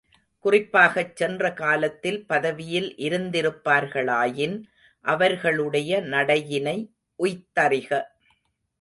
[0.45, 4.57] குறிப்பாகச் சென்ற காலத்தில் பதவியில் இருந்திருப்பார்களாயின்
[5.05, 6.77] அவர்களுடைய நடையினை
[7.19, 7.91] உய்த்தறிக.